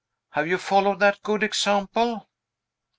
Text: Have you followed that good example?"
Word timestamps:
Have 0.31 0.47
you 0.47 0.57
followed 0.57 0.99
that 1.01 1.21
good 1.21 1.43
example?" 1.43 2.25